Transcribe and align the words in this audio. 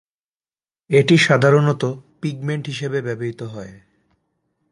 এটি 0.89 1.15
সাধারণত 1.17 1.83
পিগমেন্ট 2.21 2.63
হিসেবে 2.67 2.97
ব্যবহৃত 3.01 3.41
হয়। 3.45 3.73